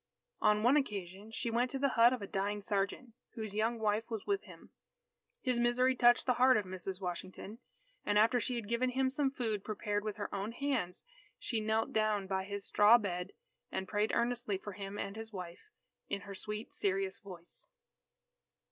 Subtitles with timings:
[0.41, 4.09] On one occasion, she went to the hut of a dying sergeant, whose young wife
[4.09, 4.71] was with him.
[5.43, 6.99] His misery touched the heart of Mrs.
[6.99, 7.59] Washington,
[8.03, 11.05] and after she had given him some food prepared with her own hands,
[11.37, 13.33] she knelt down by his straw bed,
[13.71, 15.69] and prayed earnestly for him and his wife,
[16.09, 17.69] in her sweet serious voice.